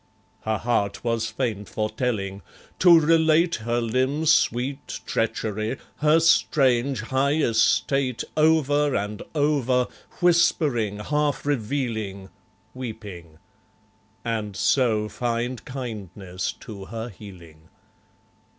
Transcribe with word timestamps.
Her 0.45 0.57
heart 0.57 1.03
was 1.03 1.29
faint 1.29 1.69
for 1.69 1.87
telling; 1.87 2.41
to 2.79 2.99
relate 2.99 3.53
Her 3.57 3.79
limbs' 3.79 4.33
sweet 4.33 4.99
treachery, 5.05 5.77
her 5.97 6.19
strange 6.19 7.01
high 7.01 7.35
estate, 7.35 8.23
Over 8.35 8.95
and 8.95 9.21
over, 9.35 9.87
whispering, 10.19 10.97
half 11.01 11.45
revealing, 11.45 12.29
Weeping; 12.73 13.37
and 14.25 14.55
so 14.55 15.07
find 15.07 15.63
kindness 15.65 16.51
to 16.61 16.85
her 16.85 17.09
healing. 17.09 17.67